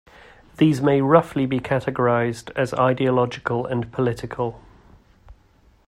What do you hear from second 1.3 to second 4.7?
be categorized as ideological and political.